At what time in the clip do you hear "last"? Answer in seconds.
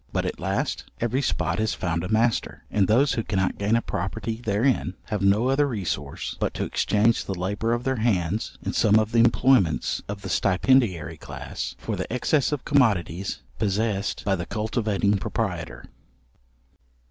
0.39-0.85